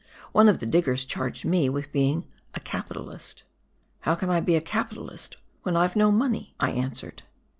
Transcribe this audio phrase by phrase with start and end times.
[0.31, 3.43] One of the diggers charged me with being" a capitalist."
[3.99, 7.21] "How can I be a capitalist when I've no money?" I answered.